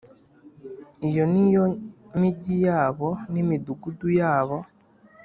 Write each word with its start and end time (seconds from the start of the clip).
Iyo 1.07 1.23
ni 1.33 1.45
yo 1.53 1.63
migi 2.19 2.55
yabo 2.65 3.09
n 3.31 3.33
imidugudu 3.43 4.07
yayo 4.19 4.57